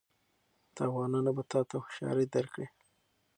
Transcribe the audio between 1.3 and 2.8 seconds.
به تا ته هوښیاري درکړي.